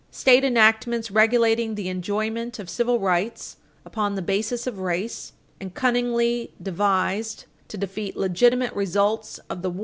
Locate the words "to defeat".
7.67-8.17